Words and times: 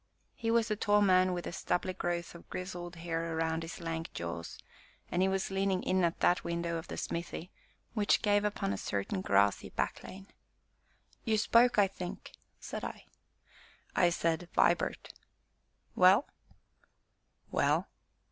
He 0.33 0.49
was 0.49 0.71
a 0.71 0.75
tall 0.75 1.03
man 1.03 1.31
with 1.31 1.45
a 1.45 1.51
stubbly 1.51 1.93
growth 1.93 2.33
of 2.33 2.49
grizzled 2.49 2.95
hair 2.95 3.37
about 3.37 3.61
his 3.61 3.79
lank 3.79 4.11
jaws, 4.15 4.57
and 5.11 5.21
he 5.21 5.27
was 5.27 5.51
leaning 5.51 5.83
in 5.83 6.03
at 6.03 6.21
that 6.21 6.43
window 6.43 6.77
of 6.77 6.87
the 6.87 6.97
smithy 6.97 7.51
which 7.93 8.23
gave 8.23 8.43
upon 8.43 8.73
a 8.73 8.79
certain 8.79 9.21
grassy 9.21 9.69
back 9.69 10.01
lane. 10.03 10.25
"You 11.23 11.37
spoke, 11.37 11.77
I 11.77 11.85
think!" 11.87 12.31
said 12.59 12.83
I. 12.83 13.05
"I 13.95 14.09
said, 14.09 14.49
'Vibart'!" 14.53 15.13
"Well?" 15.93 16.27
"Well?" 17.51 17.87